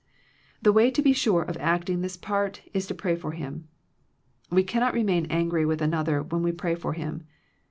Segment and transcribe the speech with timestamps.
[0.63, 3.67] The way to be sure of acting this part is to pray for him.
[4.49, 7.27] We cannot remain angry with another, when we pray for him.